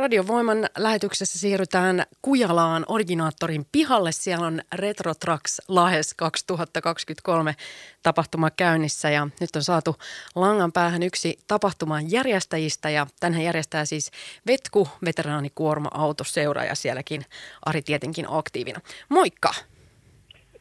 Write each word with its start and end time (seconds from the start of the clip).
Radiovoiman 0.00 0.66
lähetyksessä 0.78 1.38
siirrytään 1.38 2.02
Kujalaan 2.22 2.84
originaattorin 2.88 3.66
pihalle. 3.72 4.12
Siellä 4.12 4.46
on 4.46 4.60
Retro 4.74 5.14
Trucks 5.14 5.62
Lahes 5.68 6.14
2023 6.14 7.54
tapahtuma 8.02 8.50
käynnissä 8.50 9.10
ja 9.10 9.28
nyt 9.40 9.56
on 9.56 9.62
saatu 9.62 9.96
langan 10.34 10.72
päähän 10.72 11.02
yksi 11.02 11.38
tapahtuman 11.48 12.10
järjestäjistä 12.10 12.90
ja 12.90 13.06
tänhän 13.20 13.44
järjestää 13.44 13.84
siis 13.84 14.10
Vetku, 14.46 14.88
veteraanikuorma-autoseura 15.04 16.64
ja 16.64 16.74
sielläkin 16.74 17.22
Ari 17.66 17.82
tietenkin 17.82 18.26
aktiivina. 18.28 18.80
Moikka! 19.08 19.50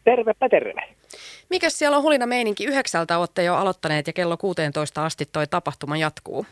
Tervepä 0.03 0.49
terve! 0.49 0.95
Mikäs 1.49 1.79
siellä 1.79 1.97
on 1.97 2.03
hulina 2.03 2.25
meininki? 2.25 2.65
Yhdeksältä 2.65 3.17
olette 3.17 3.43
jo 3.43 3.55
aloittaneet 3.55 4.07
ja 4.07 4.13
kello 4.13 4.37
16 4.37 5.05
asti 5.05 5.25
toi 5.25 5.47
tapahtuma 5.47 5.97
jatkuu. 5.97 6.45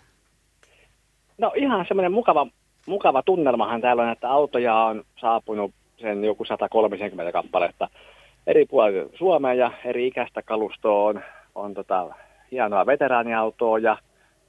No 1.38 1.52
ihan 1.56 1.86
semmoinen 1.88 2.12
mukava 2.12 2.48
mukava 2.88 3.24
tunnelmahan 3.24 3.82
täällä 3.82 4.04
on, 4.04 4.10
että 4.10 4.30
autoja 4.30 4.76
on 4.76 5.04
saapunut 5.20 5.72
sen 5.98 6.24
joku 6.24 6.46
130 6.46 7.32
kappaletta 7.32 7.90
eri 8.48 8.66
puolilla 8.66 9.10
Suomea 9.18 9.54
ja 9.54 9.72
eri 9.86 10.08
ikäistä 10.08 10.42
kalustoa 10.42 11.08
on, 11.08 11.22
on 11.56 11.74
tota, 11.74 12.08
hienoa 12.52 12.86
veteraaniautoa 12.86 13.80
ja, 13.80 13.98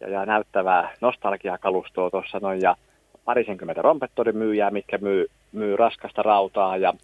ja, 0.01 0.09
ja 0.09 0.27
näyttävää 0.27 0.91
nostalgiakalustoa 1.01 2.11
tuossa 2.11 2.39
noin 2.43 2.61
ja 2.63 2.77
parisenkymmentä 3.25 3.83
rompettorin 3.83 4.37
myyjää, 4.37 4.71
mitkä 4.71 4.99
myy, 4.99 5.27
myy 5.53 5.77
raskasta 5.77 6.23
rautaa 6.23 6.77
ja 6.77 6.95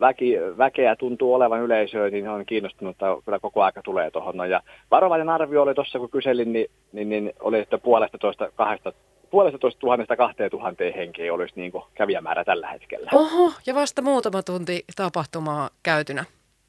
väki, 0.00 0.36
väkeä 0.58 0.96
tuntuu 0.96 1.34
olevan 1.34 1.60
yleisöä, 1.60 2.10
niin 2.10 2.28
on 2.28 2.46
kiinnostunut, 2.46 2.94
että 2.94 3.06
kyllä 3.24 3.38
koko 3.38 3.62
aika 3.62 3.82
tulee 3.82 4.10
tuohon. 4.10 4.50
Ja 4.50 4.60
varovainen 4.90 5.28
arvio 5.28 5.62
oli 5.62 5.74
tuossa, 5.74 5.98
kun 5.98 6.10
kyselin, 6.10 6.52
niin, 6.52 6.66
niin, 6.92 7.08
niin 7.08 7.32
oli, 7.40 7.58
että 7.58 7.78
puolesta 7.78 8.18
toista 8.18 8.50
kahdesta 8.56 8.92
puolesta 9.32 9.58
toista 9.58 9.80
tuhannesta 9.80 10.16
kahteen 10.16 10.50
tuhanteen 10.50 10.94
henkeä 10.94 11.34
olisi 11.34 11.54
niin 11.56 11.72
kävijämäärä 11.94 12.44
tällä 12.44 12.68
hetkellä. 12.68 13.10
Oho, 13.12 13.52
ja 13.66 13.74
vasta 13.74 14.02
muutama 14.02 14.42
tunti 14.42 14.84
tapahtumaa 14.96 15.70
käytynä. 15.82 16.24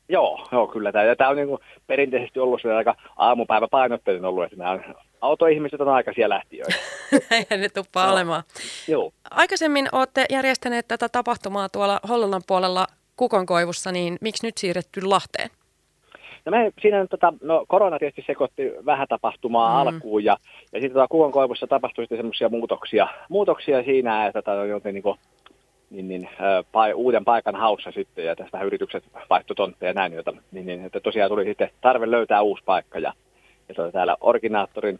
Joo, 0.10 0.48
joo 0.52 0.68
kyllä. 0.68 0.92
Tämä, 0.92 1.16
tämä 1.16 1.30
on 1.30 1.36
niin 1.36 1.48
kuin 1.48 1.62
perinteisesti 1.88 2.40
ollut 2.40 2.62
aika 2.78 2.96
aamupäivä 3.18 3.68
painotteinen 3.68 4.26
ollut, 4.26 4.44
että 4.44 4.56
nämä 4.56 4.80
autoihmiset 5.22 5.82
on 5.82 5.88
aikaisia 5.88 6.30
lähtiöitä. 6.30 6.76
Näinhän 7.30 7.60
ne 7.62 7.70
tuppaa 7.70 8.06
no. 8.06 8.14
olemaan. 8.14 8.44
Joo. 8.88 9.12
Aikaisemmin 9.32 9.90
olette 9.92 10.26
järjestäneet 10.30 10.88
tätä 10.88 11.10
tapahtumaa 11.10 11.70
tuolla 11.70 12.00
Hollolan 12.10 12.42
puolella 12.48 12.88
Kukonkoivussa, 13.16 13.92
niin 13.92 14.18
miksi 14.22 14.48
nyt 14.48 14.58
siirretty 14.58 15.02
Lahteen? 15.02 15.50
No 16.46 16.52
me 16.52 16.72
siinä 16.82 17.08
tota, 17.08 17.34
no, 17.42 17.66
korona 17.68 18.00
tietysti 18.00 18.24
sekoitti 18.28 18.72
vähän 18.86 19.08
tapahtumaa 19.08 19.84
mm. 19.84 19.88
alkuun 19.88 20.24
ja, 20.24 20.38
ja 20.74 20.80
sitten 20.80 20.94
tota, 20.94 21.08
kuvan 21.08 21.32
koivussa 21.32 21.68
tapahtui 21.68 22.04
sitten 22.04 22.18
semmoisia 22.18 22.50
muutoksia, 22.50 23.08
muutoksia 23.30 23.84
siinä, 23.84 24.28
että 24.28 24.42
tota, 24.42 24.66
joten, 24.66 24.94
niin, 24.94 25.04
kuin, 25.04 25.20
niin, 25.90 26.08
niin, 26.08 26.30
pai, 26.72 26.94
uuden 26.94 27.26
paikan 27.26 27.56
haussa 27.56 27.92
sitten 27.92 28.26
ja 28.26 28.36
tästä 28.36 28.62
yritykset 28.62 29.04
vaihtoi 29.30 29.56
tontteja 29.56 29.90
ja 29.90 29.94
näin, 29.94 30.14
jota, 30.14 30.34
niin, 30.52 30.66
niin, 30.66 30.86
että 30.86 31.00
tosiaan 31.00 31.30
tuli 31.32 31.46
sitten 31.46 31.70
tarve 31.82 32.12
löytää 32.12 32.42
uusi 32.42 32.64
paikka 32.66 33.00
ja, 33.00 33.14
ja 33.70 33.76
tota, 33.76 33.92
täällä 33.92 34.18
originaattorin 34.22 35.00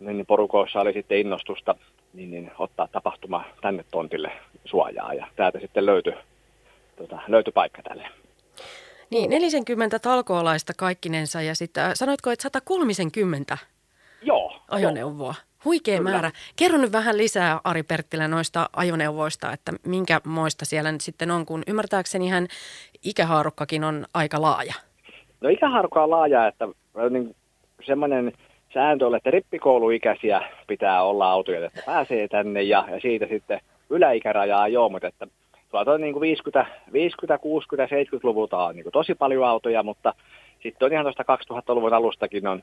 niin, 0.00 0.16
niin 0.16 0.26
porukoissa 0.26 0.80
oli 0.80 0.92
sitten 0.92 1.18
innostusta 1.18 1.74
niin, 2.12 2.30
niin, 2.30 2.50
ottaa 2.58 2.88
tapahtuma 2.92 3.44
tänne 3.60 3.84
tontille 3.90 4.32
suojaa 4.64 5.14
ja 5.14 5.26
täältä 5.36 5.60
sitten 5.60 5.86
löytyi, 5.86 6.14
tota, 6.96 7.18
löytyi 7.28 7.52
paikka 7.52 7.82
tälle. 7.82 8.21
Niin, 9.12 9.30
40 9.30 9.98
talkoolaista 9.98 10.72
kaikkinensa 10.76 11.42
ja 11.42 11.54
sitten 11.54 11.84
äh, 11.84 11.90
sanoitko, 11.94 12.30
että 12.30 12.42
130 12.42 13.58
Joo, 14.22 14.54
ajoneuvoa. 14.70 15.34
Joo. 15.38 15.64
Huikea 15.64 15.98
Kyllä. 15.98 16.10
määrä. 16.10 16.30
Kerro 16.56 16.78
nyt 16.78 16.92
vähän 16.92 17.16
lisää 17.16 17.60
Ari 17.64 17.82
Perttilä 17.82 18.28
noista 18.28 18.70
ajoneuvoista, 18.76 19.52
että 19.52 19.72
minkä 19.86 20.20
moista 20.26 20.64
siellä 20.64 20.92
nyt 20.92 21.00
sitten 21.00 21.30
on, 21.30 21.46
kun 21.46 21.62
ymmärtääkseni 21.66 22.28
hän 22.28 22.46
ikähaarukkakin 23.04 23.84
on 23.84 24.06
aika 24.14 24.42
laaja. 24.42 24.74
No 25.40 25.48
ikähaarukka 25.48 26.02
on 26.02 26.10
laaja, 26.10 26.46
että 26.46 26.68
niin 27.10 27.36
semmoinen 27.86 28.32
sääntö 28.74 29.06
on, 29.06 29.14
että 29.14 29.30
rippikouluikäisiä 29.30 30.40
pitää 30.66 31.02
olla 31.02 31.30
autoja, 31.30 31.66
että 31.66 31.82
pääsee 31.86 32.28
tänne 32.28 32.62
ja, 32.62 32.84
ja 32.90 33.00
siitä 33.00 33.26
sitten 33.26 33.60
yläikärajaa 33.90 34.68
joo, 34.68 34.88
mutta 34.88 35.08
että 35.08 35.26
tuolta 35.72 35.92
on 35.92 36.00
niin 36.00 36.12
kuin 36.12 36.20
50, 36.20 36.66
50, 36.92 37.38
60, 37.38 37.94
70-luvulta 37.94 38.64
on 38.64 38.74
niin 38.74 38.84
kuin 38.84 38.92
tosi 38.92 39.14
paljon 39.14 39.44
autoja, 39.44 39.82
mutta 39.82 40.14
sitten 40.62 40.86
on 40.86 40.92
ihan 40.92 41.04
tuosta 41.04 41.24
2000-luvun 41.52 41.94
alustakin 41.94 42.46
on, 42.46 42.62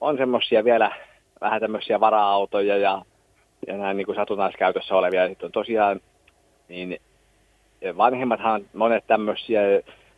on 0.00 0.16
semmoisia 0.16 0.64
vielä 0.64 0.92
vähän 1.40 1.60
tämmöisiä 1.60 2.00
vara-autoja 2.00 2.76
ja, 2.76 3.02
ja 3.66 3.76
näin 3.76 3.96
niin 3.96 4.06
kuin 4.06 4.16
satunnaiskäytössä 4.16 4.94
olevia. 4.94 5.28
Sitten 5.28 5.46
on 5.46 5.52
tosiaan, 5.52 6.00
niin 6.68 6.98
vanhemmathan 7.96 8.62
monet 8.74 9.06
tämmöisiä 9.06 9.60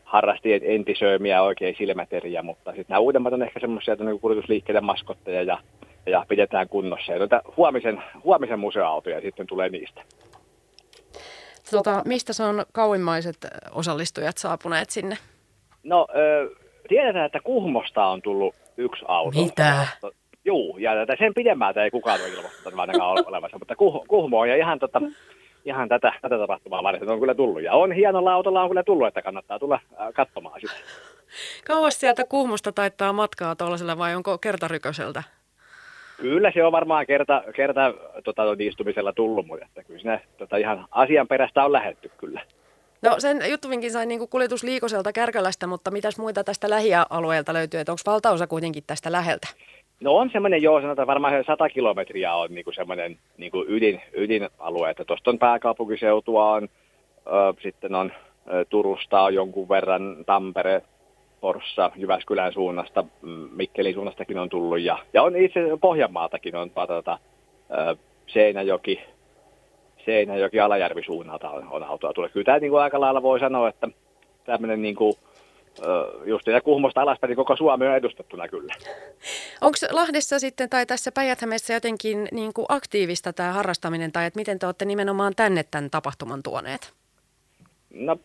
harrasti 0.04 0.60
entisöimiä 0.62 1.42
oikein 1.42 1.74
silmäteriä, 1.78 2.42
mutta 2.42 2.70
sitten 2.70 2.86
nämä 2.88 3.00
uudemmat 3.00 3.32
on 3.32 3.42
ehkä 3.42 3.60
semmoisia 3.60 3.94
niin 3.94 4.20
kuljetusliikkeiden 4.20 4.84
maskotteja 4.84 5.42
ja, 5.42 5.58
ja 6.06 6.24
pidetään 6.28 6.68
kunnossa. 6.68 7.12
Ja 7.12 7.18
noita 7.18 7.42
huomisen, 7.56 8.02
huomisen 8.24 8.58
museoautoja 8.58 9.20
sitten 9.20 9.46
tulee 9.46 9.68
niistä. 9.68 10.02
Tota, 11.70 12.02
mistä 12.04 12.32
se 12.32 12.42
on 12.42 12.64
kauimmaiset 12.72 13.46
osallistujat 13.72 14.38
saapuneet 14.38 14.90
sinne? 14.90 15.18
No, 15.82 16.06
ö, 16.16 16.50
tiedetään, 16.88 17.26
että 17.26 17.40
Kuhmosta 17.40 18.06
on 18.06 18.22
tullut 18.22 18.54
yksi 18.76 19.04
auto. 19.08 19.42
Mitä? 19.42 19.86
Joo, 20.44 20.78
ja 20.78 20.90
sen 21.18 21.34
pidemmältä 21.34 21.84
ei 21.84 21.90
kukaan 21.90 22.20
ole 22.20 22.28
ilmoittanut 22.28 22.80
ainakaan 22.80 23.26
olemassa, 23.26 23.58
mutta 23.58 23.76
kuh, 23.76 24.04
Kuhmo 24.08 24.40
on 24.40 24.48
ja 24.48 24.56
ihan, 24.56 24.78
tota, 24.78 25.00
ihan 25.64 25.88
tätä, 25.88 26.12
tätä 26.22 26.38
tapahtumaa 26.38 26.82
varten 26.82 27.10
on 27.10 27.20
kyllä 27.20 27.34
tullut. 27.34 27.62
Ja 27.62 27.72
on 27.72 27.92
hienolla 27.92 28.32
autolla 28.32 28.62
on 28.62 28.70
kyllä 28.70 28.82
tullut, 28.82 29.08
että 29.08 29.22
kannattaa 29.22 29.58
tulla 29.58 29.80
katsomaan 30.14 30.60
sitä. 30.60 30.72
Kauas 31.66 32.00
sieltä 32.00 32.24
Kuhmosta 32.24 32.72
taittaa 32.72 33.12
matkaa 33.12 33.56
tuollaisella 33.56 33.98
vai 33.98 34.14
onko 34.14 34.38
kertaryköseltä? 34.38 35.22
Kyllä 36.20 36.50
se 36.54 36.64
on 36.64 36.72
varmaan 36.72 37.06
kerta, 37.06 37.42
kerta 37.56 37.94
tota, 38.24 38.42
istumisella 38.58 39.12
tullut, 39.12 39.46
mutta 39.46 39.66
että 39.66 39.84
kyllä 39.84 40.00
sinne 40.00 40.20
tota, 40.38 40.56
ihan 40.56 40.86
asian 40.90 41.28
perästä 41.28 41.64
on 41.64 41.72
lähetty 41.72 42.10
kyllä. 42.16 42.40
No 43.02 43.14
sen 43.18 43.50
juttuvinkin 43.50 43.90
sain 43.90 44.08
niin 44.08 44.28
kuljetusliikoselta 44.28 45.12
Kärkälästä, 45.12 45.66
mutta 45.66 45.90
mitäs 45.90 46.18
muita 46.18 46.44
tästä 46.44 46.70
lähialueelta 46.70 47.52
löytyy, 47.52 47.80
että 47.80 47.92
onko 47.92 48.02
valtaosa 48.06 48.46
kuitenkin 48.46 48.84
tästä 48.86 49.12
läheltä? 49.12 49.48
No 50.00 50.12
on 50.16 50.30
semmoinen, 50.32 50.62
joo, 50.62 50.80
sanotaan 50.80 51.06
varmaan 51.06 51.44
100 51.46 51.68
kilometriä 51.68 52.34
on 52.34 52.54
niin 52.54 52.64
semmoinen 52.74 53.18
niin 53.36 53.52
ydin, 53.68 54.02
ydinalue, 54.12 54.90
että 54.90 55.04
tuosta 55.04 55.30
on 55.30 55.38
pääkaupunkiseutua, 55.38 56.52
on, 56.52 56.68
ö, 57.26 57.60
sitten 57.62 57.94
on 57.94 58.12
ö, 58.52 58.64
Turusta 58.64 59.20
on 59.20 59.34
jonkun 59.34 59.68
verran, 59.68 60.16
Tampere, 60.26 60.82
Porssa, 61.40 61.90
Jyväskylän 61.96 62.52
suunnasta, 62.52 63.04
mm, 63.22 63.48
Mikkelin 63.52 63.94
suunnastakin 63.94 64.38
on 64.38 64.48
tullut 64.48 64.80
ja, 64.80 64.98
ja 65.12 65.22
on 65.22 65.36
itse 65.36 65.60
Pohjanmaaltakin 65.80 66.56
on 66.56 66.70
tuota, 66.70 67.18
Seinäjoki, 68.26 69.00
Seinäjoki 70.04 70.60
Alajärvi 70.60 71.02
suunnalta 71.02 71.50
on, 71.50 71.68
on 71.70 71.82
autoa 71.82 72.12
tullut. 72.12 72.32
Kyllä 72.32 72.44
tämä 72.44 72.58
niin 72.58 72.70
kuin 72.70 72.82
aika 72.82 73.00
lailla 73.00 73.22
voi 73.22 73.40
sanoa, 73.40 73.68
että 73.68 73.88
tämmöinen 74.44 74.82
niin 74.82 74.94
kuin, 74.94 75.14
just 76.24 76.46
ja 76.46 76.60
Kuhmosta 76.60 77.02
alaspäin 77.02 77.28
niin 77.28 77.36
koko 77.36 77.56
Suomi 77.56 77.86
on 77.86 77.96
edustettuna 77.96 78.48
kyllä. 78.48 78.74
Onko 79.60 79.76
Lahdessa 79.90 80.38
sitten 80.38 80.70
tai 80.70 80.86
tässä 80.86 81.12
päijät 81.12 81.38
jotenkin 81.74 82.28
niin 82.32 82.52
kuin 82.52 82.66
aktiivista 82.68 83.32
tämä 83.32 83.52
harrastaminen 83.52 84.12
tai 84.12 84.26
että 84.26 84.38
miten 84.38 84.58
te 84.58 84.66
olette 84.66 84.84
nimenomaan 84.84 85.32
tänne 85.36 85.64
tämän 85.70 85.90
tapahtuman 85.90 86.42
tuoneet? 86.42 86.92
No 87.94 88.16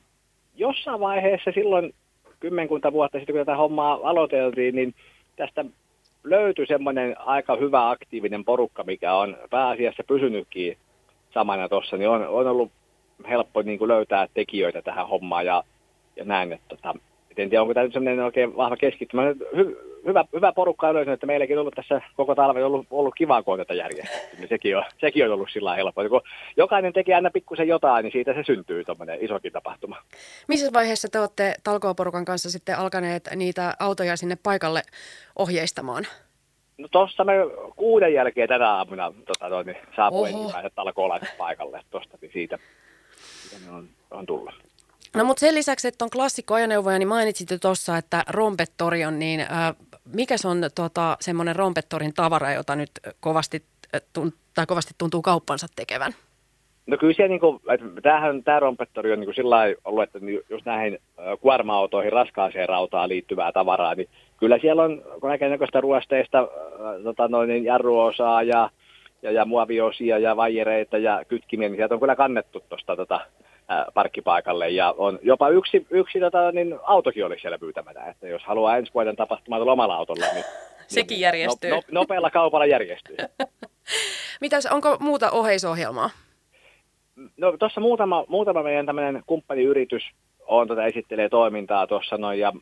jossain 0.55 0.99
vaiheessa 0.99 1.51
silloin 1.51 1.93
kymmenkunta 2.39 2.93
vuotta 2.93 3.17
sitten, 3.17 3.35
kun 3.35 3.45
tätä 3.45 3.55
hommaa 3.55 3.99
aloiteltiin, 4.03 4.75
niin 4.75 4.95
tästä 5.35 5.65
löytyi 6.23 6.67
semmoinen 6.67 7.15
aika 7.19 7.55
hyvä 7.55 7.89
aktiivinen 7.89 8.45
porukka, 8.45 8.83
mikä 8.83 9.13
on 9.13 9.37
pääasiassa 9.49 10.03
pysynytkin 10.07 10.77
samana 11.33 11.69
tuossa, 11.69 11.97
niin 11.97 12.09
on, 12.09 12.27
on 12.27 12.47
ollut 12.47 12.71
helppo 13.29 13.61
niin 13.61 13.79
kuin 13.79 13.87
löytää 13.87 14.27
tekijöitä 14.33 14.81
tähän 14.81 15.07
hommaan 15.07 15.45
ja, 15.45 15.63
ja 16.15 16.25
näin, 16.25 16.53
että 16.53 16.65
tota, 16.69 16.93
en 17.37 17.49
tiedä, 17.49 17.61
onko 17.61 17.73
tämä 17.73 17.83
nyt 17.83 17.93
semmoinen 17.93 18.25
oikein 18.25 18.57
vahva 18.57 18.77
keskittymä. 18.77 19.23
Hy, 19.55 19.94
hyvä, 20.05 20.25
hyvä 20.33 20.53
porukka 20.53 20.87
on 20.87 20.95
löytynyt, 20.95 21.17
että 21.17 21.27
meilläkin 21.27 21.57
on 21.57 21.61
ollut 21.61 21.73
tässä 21.75 22.01
koko 22.15 22.35
talven 22.35 22.65
ollut, 22.65 22.87
ollut 22.91 23.15
kivaa, 23.15 23.43
kun 23.43 23.53
on 23.53 23.59
tätä 23.59 23.73
järjestetty. 23.73 24.37
Niin 24.37 24.49
sekin 24.49 24.77
on, 24.77 24.83
sekin 25.01 25.25
on 25.25 25.31
ollut 25.31 25.49
sillä 25.51 25.75
helppoa. 25.75 26.09
Kun 26.09 26.21
jokainen 26.57 26.93
tekee 26.93 27.15
aina 27.15 27.29
pikkusen 27.29 27.67
jotain, 27.67 28.03
niin 28.03 28.11
siitä 28.11 28.33
se 28.33 28.43
syntyy 28.45 28.83
tuommoinen 28.83 29.25
isokin 29.25 29.51
tapahtuma. 29.51 29.97
Missä 30.47 30.73
vaiheessa 30.73 31.07
te 31.11 31.19
olette 31.19 31.55
talkooporukan 31.63 32.25
kanssa 32.25 32.51
sitten 32.51 32.77
alkaneet 32.77 33.29
niitä 33.35 33.73
autoja 33.79 34.17
sinne 34.17 34.37
paikalle 34.43 34.81
ohjeistamaan? 35.39 36.03
No 36.77 36.87
tuossa 36.91 37.23
me 37.23 37.33
kuuden 37.75 38.13
jälkeen 38.13 38.49
tänä 38.49 38.69
aamuna 38.71 39.13
tota, 39.25 39.49
toi, 39.49 39.63
niin 39.63 39.77
saapui 39.95 40.29
ensimmäiset 40.29 40.73
paikalle. 41.37 41.81
Tuosta 41.89 42.17
niin 42.21 42.31
siitä, 42.33 42.59
siitä 43.49 43.71
on, 43.71 43.87
on 44.11 44.25
tullut. 44.25 44.53
No 45.15 45.23
mutta 45.25 45.39
sen 45.39 45.55
lisäksi, 45.55 45.87
että 45.87 46.05
on 46.05 46.11
klassikkoajoneuvoja, 46.11 46.99
niin 46.99 47.07
mainitsit 47.07 47.51
jo 47.51 47.57
tuossa, 47.61 47.97
että 47.97 48.23
rompettori 48.29 49.05
on 49.05 49.19
niin, 49.19 49.39
äh, 49.39 49.75
mikä 50.13 50.37
se 50.37 50.47
on 50.47 50.61
tota, 50.75 51.17
semmoinen 51.19 51.55
rompettorin 51.55 52.13
tavara, 52.13 52.53
jota 52.53 52.75
nyt 52.75 52.91
kovasti, 53.19 53.63
tunt, 54.13 54.35
tai 54.55 54.65
kovasti 54.65 54.93
tuntuu 54.97 55.21
kauppansa 55.21 55.67
tekevän? 55.75 56.11
No 56.87 56.97
kyllä 56.97 57.13
siellä, 57.13 57.29
niin 57.29 57.39
kuin, 57.39 57.59
että 57.73 58.01
tämähän, 58.01 58.43
tämä 58.43 58.59
rompettori 58.59 59.13
on 59.13 59.19
niin 59.19 59.35
sillä 59.35 59.57
ollut, 59.85 60.03
että 60.03 60.19
just 60.49 60.65
näihin 60.65 60.99
kuorma-autoihin, 61.41 62.13
raskaaseen 62.13 62.69
rautaan 62.69 63.09
liittyvää 63.09 63.51
tavaraa, 63.51 63.95
niin 63.95 64.09
kyllä 64.37 64.57
siellä 64.61 64.83
on 64.83 65.03
näköistä 65.49 65.81
ruosteista 65.81 66.47
tota 67.03 67.27
noin, 67.27 67.49
niin 67.49 67.65
jarruosaa 67.65 68.43
ja, 68.43 68.69
ja, 69.21 69.31
ja 69.31 69.45
muoviosia 69.45 70.17
ja 70.17 70.35
vaijereita 70.35 70.97
ja 70.97 71.23
kytkimiä, 71.27 71.69
niin 71.69 71.77
sieltä 71.77 71.93
on 71.93 71.99
kyllä 71.99 72.15
kannettu 72.15 72.63
tuosta 72.69 72.95
tota, 72.95 73.19
parkkipaikalle 73.93 74.69
ja 74.69 74.93
on 74.97 75.19
jopa 75.21 75.49
yksi, 75.49 75.87
yksi 75.89 76.19
tota, 76.19 76.51
niin 76.51 76.79
autokin 76.83 77.25
oli 77.25 77.39
siellä 77.39 77.59
pyytämättä, 77.59 78.05
että 78.05 78.27
jos 78.27 78.43
haluaa 78.43 78.77
ensi 78.77 78.93
vuoden 78.93 79.15
tapahtumaa 79.15 79.59
omalla 79.59 79.95
autolla, 79.95 80.25
niin 80.33 80.45
Sekin 80.87 81.19
järjestyy. 81.19 81.69
No, 81.69 81.75
no, 81.75 81.81
nopealla 81.91 82.29
kaupalla 82.29 82.65
järjestyy. 82.65 83.15
Mitäs, 84.41 84.65
onko 84.65 84.97
muuta 84.99 85.31
oheisohjelmaa? 85.31 86.09
No 87.37 87.57
tuossa 87.57 87.81
muutama, 87.81 88.25
muutama 88.27 88.63
meidän 88.63 88.85
tämmöinen 88.85 89.23
kumppaniyritys 89.25 90.03
on 90.47 90.67
tätä 90.67 90.85
esittelee 90.85 91.29
toimintaa 91.29 91.87
tuossa 91.87 92.17
noin 92.17 92.39
ja 92.39 92.53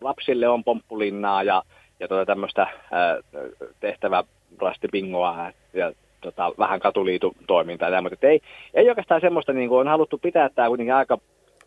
lapsille 0.00 0.48
on 0.48 0.64
pomppulinnaa 0.64 1.42
ja, 1.42 1.62
ja 2.00 2.08
tuota 2.08 2.26
tämmöistä 2.26 2.66
tehtävä 3.80 4.24
rastipingoa 4.58 5.52
ja 5.72 5.92
tota, 6.24 6.52
vähän 6.58 6.80
katuliitu 6.80 7.34
toimintaa. 7.46 7.88
Ja, 7.88 8.02
mutta 8.02 8.26
ei, 8.26 8.40
ei 8.74 8.88
oikeastaan 8.88 9.20
semmoista, 9.20 9.52
niin 9.52 9.68
kuin 9.68 9.80
on 9.80 9.88
haluttu 9.88 10.18
pitää 10.18 10.48
tämä 10.48 10.68
kuitenkin 10.68 10.94
aika, 10.94 11.18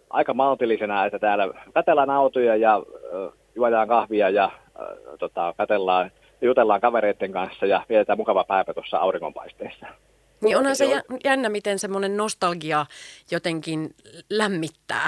aika 0.09 0.33
maltillisena, 0.33 1.05
että 1.05 1.19
täällä 1.19 1.47
katellaan 1.73 2.09
autoja 2.09 2.55
ja 2.55 2.75
äh, 2.75 3.33
juodaan 3.55 3.87
kahvia 3.87 4.29
ja 4.29 4.43
äh, 4.43 4.87
tota, 5.19 5.53
katellaan, 5.57 6.11
jutellaan 6.41 6.81
kavereiden 6.81 7.31
kanssa 7.31 7.65
ja 7.65 7.81
vietetään 7.89 8.17
mukava 8.17 8.43
päivä 8.43 8.73
tuossa 8.73 8.97
auringonpaisteessa. 8.97 9.87
Niin 10.41 10.57
onhan 10.57 10.75
se 10.75 11.01
jännä, 11.25 11.49
miten 11.49 11.79
semmoinen 11.79 12.17
nostalgia 12.17 12.85
jotenkin 13.31 13.89
lämmittää. 14.29 15.07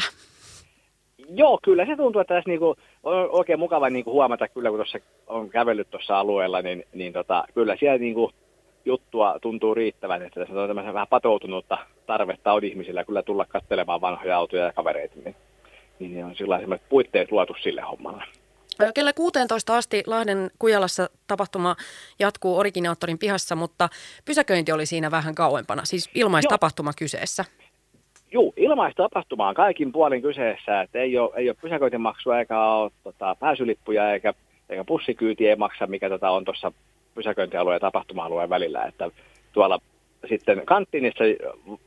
Joo, 1.29 1.59
kyllä 1.63 1.85
se 1.85 1.95
tuntuu, 1.95 2.21
että 2.21 2.33
tässä 2.33 2.49
niinku 2.49 2.75
on 3.03 3.29
oikein 3.31 3.59
mukava 3.59 3.89
niinku 3.89 4.11
huomata, 4.11 4.47
kyllä 4.47 4.69
kun 4.69 4.77
tuossa 4.77 4.99
on 5.27 5.49
kävellyt 5.49 5.89
tuossa 5.89 6.19
alueella, 6.19 6.61
niin, 6.61 6.85
niin 6.93 7.13
tota, 7.13 7.43
kyllä 7.53 7.75
siellä 7.79 7.97
niinku 7.97 8.31
juttua 8.85 9.39
tuntuu 9.41 9.75
riittävän, 9.75 10.21
että 10.21 10.39
tässä 10.39 10.61
on 10.61 10.67
tämmöisen 10.67 10.93
vähän 10.93 11.07
patoutunutta 11.07 11.77
tarvetta 12.05 12.53
on 12.53 12.63
ihmisillä 12.63 13.03
kyllä 13.03 13.23
tulla 13.23 13.45
katselemaan 13.45 14.01
vanhoja 14.01 14.37
autoja 14.37 14.63
ja 14.65 14.73
kavereita, 14.73 15.15
niin, 15.25 15.35
niin 15.99 16.25
on 16.25 16.35
sillä 16.35 16.59
sellaiset 16.59 16.89
puitteet 16.89 17.31
luotu 17.31 17.55
sille 17.61 17.81
hommalle. 17.81 18.23
Kellä 18.93 19.13
16 19.13 19.77
asti 19.77 20.03
Lahden 20.07 20.51
Kujalassa 20.59 21.09
tapahtuma 21.27 21.75
jatkuu 22.19 22.57
originaattorin 22.57 23.17
pihassa, 23.17 23.55
mutta 23.55 23.89
pysäköinti 24.25 24.71
oli 24.71 24.85
siinä 24.85 25.11
vähän 25.11 25.35
kauempana, 25.35 25.85
siis 25.85 26.09
ilmaistapahtuma 26.15 26.91
kyseessä. 26.99 27.45
Joo, 28.31 28.53
ilmaistapahtuma 28.57 29.47
on 29.49 29.55
kaikin 29.55 29.91
puolin 29.91 30.21
kyseessä, 30.21 30.81
että 30.81 30.99
ei 30.99 31.17
ole, 31.17 31.31
ei 31.35 31.49
ole 31.49 31.57
pysäköintimaksua 31.61 32.39
eikä 32.39 32.63
ole 32.65 32.91
tota, 33.03 33.35
pääsylippuja 33.39 34.13
eikä, 34.13 34.33
eikä 34.69 34.83
bussikyytiä 34.83 35.49
ei 35.49 35.55
maksa, 35.55 35.87
mikä 35.87 36.09
tota, 36.09 36.29
on 36.29 36.45
tuossa 36.45 36.71
pysäköintialueen 37.19 37.75
ja 37.75 37.79
tapahtuma-alueen 37.79 38.49
välillä, 38.49 38.83
että 38.83 39.11
tuolla 39.51 39.79
sitten 40.29 40.65
kanttiinissa 40.65 41.23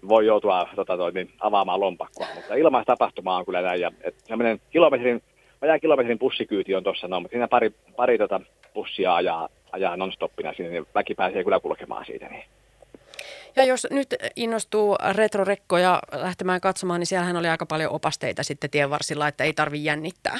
voi 0.09 0.27
joutua 0.27 0.69
tota, 0.77 0.97
toi, 0.97 1.13
niin, 1.13 1.31
avaamaan 1.41 1.81
lompakkoa, 1.81 2.27
mutta 2.35 2.55
ilmaistapahtuma 2.55 3.37
on 3.37 3.45
kyllä 3.45 3.63
näin, 3.63 3.81
ja 3.81 3.91
semmoinen 4.25 4.61
kilometrin, 4.71 5.23
vajaa 5.63 5.79
kilometrin 5.79 6.19
bussikyyti 6.19 6.75
on 6.75 6.85
tuossa, 6.85 7.09
no, 7.09 7.21
mutta 7.21 7.33
siinä 7.33 7.49
pari, 7.49 7.73
pari 7.97 8.19
tota, 8.19 8.41
bussia 8.75 9.15
ajaa, 9.15 9.49
ajaa 9.73 9.97
non-stoppina 9.97 10.53
sinne, 10.53 10.71
niin 10.71 10.87
väki 10.95 11.15
pääsee 11.15 11.45
kyllä 11.45 11.61
kulkemaan 11.61 12.05
siitä. 12.05 12.29
Niin. 12.29 12.45
Ja 13.57 13.65
jos 13.65 13.87
nyt 13.91 14.15
innostuu 14.37 14.97
retrorekkoja 15.17 15.99
lähtemään 16.13 16.61
katsomaan, 16.61 17.01
niin 17.01 17.07
siellähän 17.07 17.37
oli 17.37 17.49
aika 17.49 17.67
paljon 17.67 17.93
opasteita 17.93 18.43
sitten 18.43 18.71
tien 18.71 18.91
varsilla, 18.91 19.29
että 19.29 19.45
ei 19.45 19.53
tarvi 19.53 19.85
jännittää. 19.85 20.39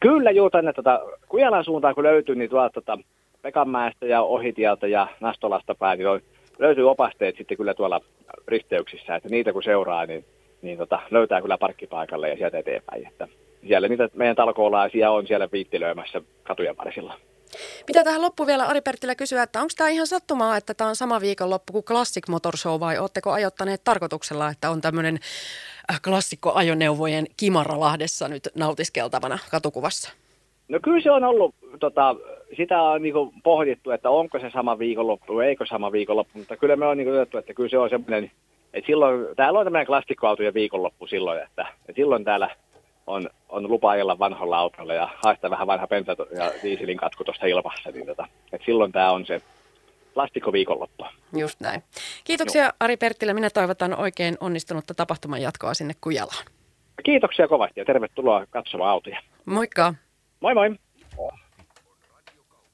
Kyllä, 0.00 0.30
juu, 0.30 0.50
tänne 0.50 0.72
tota, 0.72 1.00
Kujalan 1.28 1.64
suuntaan 1.64 1.94
kun 1.94 2.04
löytyy, 2.04 2.34
niin 2.34 2.50
tuolta 2.50 2.70
tota, 2.70 2.98
Pekanmäestä 3.42 4.06
ja 4.06 4.22
Ohitieltä 4.22 4.86
ja 4.86 5.06
Nastolasta 5.20 5.74
päin, 5.74 5.98
niin 5.98 6.22
löytyy 6.58 6.90
opasteet 6.90 7.36
sitten 7.36 7.56
kyllä 7.56 7.74
tuolla 7.74 8.00
risteyksissä, 8.48 9.16
että 9.16 9.28
niitä 9.28 9.52
kun 9.52 9.62
seuraa, 9.62 10.06
niin, 10.06 10.24
niin 10.62 10.78
tota, 10.78 11.00
löytää 11.10 11.42
kyllä 11.42 11.58
parkkipaikalle 11.58 12.28
ja 12.28 12.36
sieltä 12.36 12.58
eteenpäin. 12.58 13.06
Että 13.06 13.28
siellä 13.66 13.88
niitä 13.88 14.08
meidän 14.14 14.36
talkoolaisia 14.36 15.10
on 15.10 15.26
siellä 15.26 15.48
viittilöimässä 15.52 16.22
katujen 16.42 16.76
varsilla. 16.76 17.14
Pitää 17.86 18.04
tähän 18.04 18.22
loppu 18.22 18.46
vielä 18.46 18.64
Ari 18.64 18.80
Perttilä 18.80 19.14
kysyä, 19.14 19.42
että 19.42 19.60
onko 19.60 19.72
tämä 19.76 19.90
ihan 19.90 20.06
sattumaa, 20.06 20.56
että 20.56 20.74
tämä 20.74 20.90
on 20.90 20.96
sama 20.96 21.20
viikonloppu 21.20 21.72
kuin 21.72 21.84
Classic 21.84 22.28
Motor 22.28 22.56
Show 22.56 22.80
vai 22.80 22.98
oletteko 22.98 23.30
ajottaneet 23.30 23.84
tarkoituksella, 23.84 24.48
että 24.48 24.70
on 24.70 24.80
tämmöinen 24.80 25.18
äh, 25.90 26.00
klassikkoajoneuvojen 26.00 27.26
Kimaralahdessa 27.36 28.28
nyt 28.28 28.48
nautiskeltavana 28.54 29.38
katukuvassa? 29.50 30.12
No 30.68 30.78
kyllä 30.82 31.00
se 31.00 31.10
on 31.10 31.24
ollut, 31.24 31.54
tota, 31.80 32.16
sitä 32.56 32.82
on 32.82 33.02
niin 33.02 33.14
pohdittu, 33.42 33.90
että 33.90 34.10
onko 34.10 34.38
se 34.38 34.50
sama 34.50 34.78
viikonloppu, 34.78 35.40
eikö 35.40 35.66
sama 35.66 35.92
viikonloppu, 35.92 36.38
mutta 36.38 36.56
kyllä 36.56 36.76
me 36.76 36.86
on 36.86 36.96
niin 36.96 37.12
otettu, 37.12 37.38
että 37.38 37.54
kyllä 37.54 37.68
se 37.68 37.78
on 37.78 37.90
semmoinen, 37.90 38.30
että 38.74 38.86
silloin, 38.86 39.26
täällä 39.36 39.58
on 39.58 39.66
tämmöinen 39.66 39.86
klassikkoautojen 39.86 40.54
viikonloppu 40.54 41.06
silloin, 41.06 41.42
että, 41.42 41.66
että 41.80 41.92
silloin 41.96 42.24
täällä 42.24 42.50
on, 43.06 43.30
on 43.48 43.68
lupa 43.70 43.90
ajella 43.90 44.18
vanhalla 44.18 44.58
autolla 44.58 44.94
ja 44.94 45.08
haista 45.24 45.50
vähän 45.50 45.66
vanha 45.66 45.86
bensa 45.86 46.16
ja 46.36 46.52
dieselin 46.62 46.96
katku 46.96 47.24
tuosta 47.24 47.46
ilmassa, 47.46 47.90
niin 47.90 48.06
tota, 48.06 48.26
että 48.52 48.64
silloin 48.64 48.92
tämä 48.92 49.10
on 49.10 49.26
se 49.26 49.42
plastikkoviikonloppu. 50.14 51.04
Just 51.36 51.60
näin. 51.60 51.82
Kiitoksia 52.24 52.62
Joo. 52.62 52.72
Ari 52.80 52.96
Perttilä. 52.96 53.34
Minä 53.34 53.50
toivotan 53.50 54.00
oikein 54.00 54.36
onnistunutta 54.40 54.94
tapahtuman 54.94 55.42
jatkoa 55.42 55.74
sinne 55.74 55.94
Kujalaan. 56.00 56.44
Kiitoksia 57.02 57.48
kovasti 57.48 57.80
ja 57.80 57.84
tervetuloa 57.84 58.46
katsomaan 58.50 58.90
autoja. 58.90 59.20
Moikka. 59.46 59.94
Moi 60.40 60.54
moi. 60.54 60.70